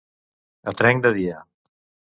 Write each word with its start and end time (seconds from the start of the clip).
A 0.71 0.75
trenc 0.81 1.05
de 1.07 1.15
dia. 1.21 1.47